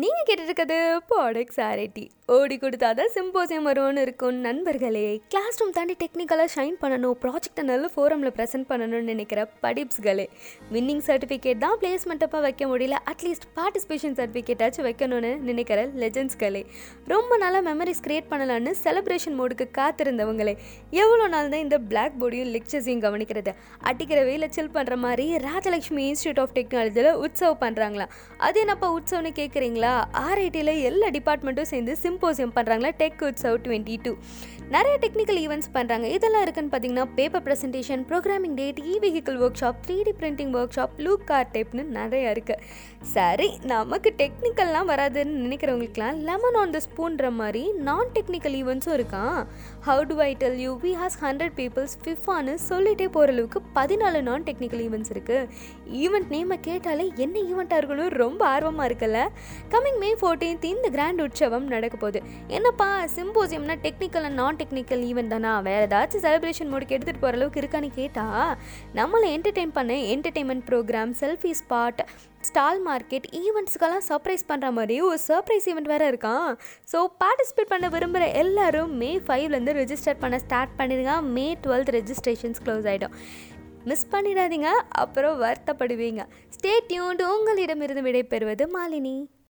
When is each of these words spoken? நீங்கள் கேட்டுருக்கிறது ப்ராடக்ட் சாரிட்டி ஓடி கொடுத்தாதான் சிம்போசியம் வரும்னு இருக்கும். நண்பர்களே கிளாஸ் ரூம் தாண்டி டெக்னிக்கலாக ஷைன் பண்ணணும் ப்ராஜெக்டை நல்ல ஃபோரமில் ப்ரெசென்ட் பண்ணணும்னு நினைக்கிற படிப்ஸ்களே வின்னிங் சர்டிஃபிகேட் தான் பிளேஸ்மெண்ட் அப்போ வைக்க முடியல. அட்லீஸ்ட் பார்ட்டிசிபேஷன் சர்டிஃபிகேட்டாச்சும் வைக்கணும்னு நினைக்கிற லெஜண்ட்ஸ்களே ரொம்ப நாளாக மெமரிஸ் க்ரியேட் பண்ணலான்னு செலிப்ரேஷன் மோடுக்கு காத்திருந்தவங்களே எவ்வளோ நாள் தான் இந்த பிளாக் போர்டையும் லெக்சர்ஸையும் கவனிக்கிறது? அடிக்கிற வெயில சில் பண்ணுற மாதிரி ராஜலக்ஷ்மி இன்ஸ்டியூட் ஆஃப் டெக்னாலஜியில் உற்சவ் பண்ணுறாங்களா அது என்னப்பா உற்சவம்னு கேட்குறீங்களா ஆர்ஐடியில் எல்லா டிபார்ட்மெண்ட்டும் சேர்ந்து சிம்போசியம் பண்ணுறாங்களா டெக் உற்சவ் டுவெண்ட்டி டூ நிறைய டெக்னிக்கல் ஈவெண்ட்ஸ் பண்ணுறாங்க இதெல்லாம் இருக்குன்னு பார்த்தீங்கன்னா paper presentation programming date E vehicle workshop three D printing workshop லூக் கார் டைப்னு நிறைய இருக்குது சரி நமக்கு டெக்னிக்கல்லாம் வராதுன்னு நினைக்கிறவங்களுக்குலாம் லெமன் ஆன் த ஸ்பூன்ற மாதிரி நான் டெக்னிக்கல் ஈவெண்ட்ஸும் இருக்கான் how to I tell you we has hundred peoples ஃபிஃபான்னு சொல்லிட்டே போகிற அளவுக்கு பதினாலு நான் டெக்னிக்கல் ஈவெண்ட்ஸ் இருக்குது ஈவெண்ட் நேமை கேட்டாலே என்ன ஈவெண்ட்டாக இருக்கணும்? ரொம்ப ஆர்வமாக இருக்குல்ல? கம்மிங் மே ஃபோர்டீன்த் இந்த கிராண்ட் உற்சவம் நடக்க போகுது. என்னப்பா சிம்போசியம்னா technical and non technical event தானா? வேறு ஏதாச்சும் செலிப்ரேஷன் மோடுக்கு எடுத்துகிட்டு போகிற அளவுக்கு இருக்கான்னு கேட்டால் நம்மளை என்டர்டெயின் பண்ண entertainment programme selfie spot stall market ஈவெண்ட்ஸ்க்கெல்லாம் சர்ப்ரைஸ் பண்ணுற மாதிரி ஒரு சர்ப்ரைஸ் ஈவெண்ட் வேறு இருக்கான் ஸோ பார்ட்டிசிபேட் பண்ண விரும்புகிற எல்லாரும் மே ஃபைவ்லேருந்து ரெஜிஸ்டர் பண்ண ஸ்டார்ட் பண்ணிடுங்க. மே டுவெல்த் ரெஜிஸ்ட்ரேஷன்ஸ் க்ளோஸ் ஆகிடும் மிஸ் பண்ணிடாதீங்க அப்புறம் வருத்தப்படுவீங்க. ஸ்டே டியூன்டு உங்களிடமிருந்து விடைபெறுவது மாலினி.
நீங்கள் 0.00 0.26
கேட்டுருக்கிறது 0.28 0.76
ப்ராடக்ட் 1.08 1.54
சாரிட்டி 1.56 2.10
ஓடி 2.34 2.56
கொடுத்தாதான் 2.56 3.10
சிம்போசியம் 3.14 3.66
வரும்னு 3.68 4.02
இருக்கும். 4.04 4.36
நண்பர்களே 4.40 5.02
கிளாஸ் 5.32 5.58
ரூம் 5.60 5.72
தாண்டி 5.76 5.94
டெக்னிக்கலாக 6.02 6.48
ஷைன் 6.54 6.76
பண்ணணும் 6.82 7.16
ப்ராஜெக்டை 7.22 7.62
நல்ல 7.70 7.90
ஃபோரமில் 7.94 8.32
ப்ரெசென்ட் 8.36 8.66
பண்ணணும்னு 8.70 9.08
நினைக்கிற 9.12 9.40
படிப்ஸ்களே 9.64 10.26
வின்னிங் 10.74 11.02
சர்டிஃபிகேட் 11.08 11.60
தான் 11.64 11.76
பிளேஸ்மெண்ட் 11.80 12.24
அப்போ 12.26 12.40
வைக்க 12.40 12.66
முடியல. 12.66 12.98
அட்லீஸ்ட் 13.12 13.46
பார்ட்டிசிபேஷன் 13.58 14.16
சர்டிஃபிகேட்டாச்சும் 14.20 14.86
வைக்கணும்னு 14.88 15.32
நினைக்கிற 15.48 15.84
லெஜண்ட்ஸ்களே 16.02 16.62
ரொம்ப 17.06 17.36
நாளாக 17.36 17.62
மெமரிஸ் 17.68 18.02
க்ரியேட் 18.06 18.30
பண்ணலான்னு 18.32 18.72
செலிப்ரேஷன் 18.84 19.36
மோடுக்கு 19.40 19.66
காத்திருந்தவங்களே 19.80 20.56
எவ்வளோ 21.02 21.26
நாள் 21.26 21.52
தான் 21.54 21.64
இந்த 21.66 21.78
பிளாக் 21.92 22.16
போர்டையும் 22.22 22.52
லெக்சர்ஸையும் 22.56 23.04
கவனிக்கிறது? 23.06 23.54
அடிக்கிற 23.90 24.24
வெயில 24.30 24.48
சில் 24.48 24.74
பண்ணுற 24.78 24.96
மாதிரி 24.96 25.26
ராஜலக்ஷ்மி 25.48 26.04
இன்ஸ்டியூட் 26.12 26.42
ஆஃப் 26.44 26.56
டெக்னாலஜியில் 26.60 27.12
உற்சவ் 27.26 27.60
பண்ணுறாங்களா 27.66 28.08
அது 28.38 28.60
என்னப்பா 28.60 28.90
உற்சவம்னு 28.98 29.32
கேட்குறீங்களா 29.42 29.80
ஆர்ஐடியில் 30.24 30.72
எல்லா 30.88 31.08
டிபார்ட்மெண்ட்டும் 31.16 31.70
சேர்ந்து 31.72 31.94
சிம்போசியம் 32.02 32.54
பண்ணுறாங்களா 32.56 32.90
டெக் 33.02 33.22
உற்சவ் 33.28 33.58
டுவெண்ட்டி 33.66 33.96
டூ 34.04 34.12
நிறைய 34.74 34.94
டெக்னிக்கல் 35.00 35.38
ஈவெண்ட்ஸ் 35.44 35.70
பண்ணுறாங்க 35.74 36.06
இதெல்லாம் 36.16 36.44
இருக்குன்னு 36.44 36.70
பார்த்தீங்கன்னா 36.72 37.06
paper 37.16 37.44
presentation 37.46 38.02
programming 38.10 38.54
date 38.60 38.78
E 38.92 38.94
vehicle 39.04 39.38
workshop 39.62 39.80
three 39.86 39.96
D 40.08 40.12
printing 40.20 40.52
workshop 40.76 40.94
லூக் 41.06 41.24
கார் 41.30 41.50
டைப்னு 41.54 41.84
நிறைய 41.98 42.34
இருக்குது 42.34 42.62
சரி 43.14 43.48
நமக்கு 43.64 44.10
டெக்னிக்கல்லாம் 44.20 44.88
வராதுன்னு 44.92 45.34
நினைக்கிறவங்களுக்குலாம் 45.44 46.18
லெமன் 46.28 46.58
ஆன் 46.62 46.74
த 46.76 46.80
ஸ்பூன்ற 46.86 47.30
மாதிரி 47.40 47.64
நான் 47.88 48.12
டெக்னிக்கல் 48.16 48.56
ஈவெண்ட்ஸும் 48.62 48.96
இருக்கான் 48.98 49.38
how 49.88 50.04
to 50.12 50.16
I 50.28 50.30
tell 50.42 50.58
you 50.64 50.72
we 50.84 50.92
has 51.02 51.18
hundred 51.24 51.56
peoples 51.60 51.96
ஃபிஃபான்னு 52.04 52.54
சொல்லிட்டே 52.70 53.08
போகிற 53.16 53.32
அளவுக்கு 53.32 53.60
பதினாலு 53.78 54.22
நான் 54.22 54.46
டெக்னிக்கல் 54.48 54.84
ஈவெண்ட்ஸ் 54.86 55.12
இருக்குது 55.14 55.48
ஈவெண்ட் 56.04 56.30
நேமை 56.36 56.58
கேட்டாலே 56.68 57.06
என்ன 57.16 57.36
ஈவெண்ட்டாக 57.50 57.80
இருக்கணும்? 57.80 58.12
ரொம்ப 58.24 58.46
ஆர்வமாக 58.46 58.88
இருக்குல்ல? 58.88 59.20
கம்மிங் 59.72 59.98
மே 60.02 60.08
ஃபோர்டீன்த் 60.20 60.64
இந்த 60.70 60.86
கிராண்ட் 60.94 61.20
உற்சவம் 61.24 61.66
நடக்க 61.72 61.96
போகுது. 62.02 62.20
என்னப்பா 62.56 62.88
சிம்போசியம்னா 63.14 63.76
technical 63.84 64.24
and 64.28 64.38
non 64.40 64.58
technical 64.60 65.02
event 65.10 65.32
தானா? 65.34 65.52
வேறு 65.68 65.84
ஏதாச்சும் 65.86 66.22
செலிப்ரேஷன் 66.24 66.70
மோடுக்கு 66.72 66.96
எடுத்துகிட்டு 66.96 67.22
போகிற 67.24 67.38
அளவுக்கு 67.38 67.60
இருக்கான்னு 67.62 67.90
கேட்டால் 68.00 68.52
நம்மளை 68.98 69.28
என்டர்டெயின் 69.36 69.74
பண்ண 69.78 69.94
entertainment 70.14 70.64
programme 70.70 71.12
selfie 71.22 71.52
spot 71.60 72.02
stall 72.48 72.80
market 72.88 73.26
ஈவெண்ட்ஸ்க்கெல்லாம் 73.42 74.04
சர்ப்ரைஸ் 74.10 74.44
பண்ணுற 74.50 74.70
மாதிரி 74.78 74.96
ஒரு 75.08 75.20
சர்ப்ரைஸ் 75.28 75.68
ஈவெண்ட் 75.72 75.90
வேறு 75.92 76.10
இருக்கான் 76.12 76.48
ஸோ 76.92 77.00
பார்ட்டிசிபேட் 77.22 77.72
பண்ண 77.74 77.88
விரும்புகிற 77.96 78.28
எல்லாரும் 78.42 78.92
மே 79.02 79.10
ஃபைவ்லேருந்து 79.26 79.78
ரெஜிஸ்டர் 79.82 80.22
பண்ண 80.24 80.38
ஸ்டார்ட் 80.46 80.76
பண்ணிடுங்க. 80.80 81.14
மே 81.36 81.46
டுவெல்த் 81.66 81.92
ரெஜிஸ்ட்ரேஷன்ஸ் 81.98 82.62
க்ளோஸ் 82.66 82.88
ஆகிடும் 82.92 83.14
மிஸ் 83.90 84.08
பண்ணிடாதீங்க 84.10 84.70
அப்புறம் 85.02 85.38
வருத்தப்படுவீங்க. 85.44 86.24
ஸ்டே 86.56 86.74
டியூன்டு 86.90 87.24
உங்களிடமிருந்து 87.36 88.04
விடைபெறுவது 88.08 88.66
மாலினி. 88.74 89.14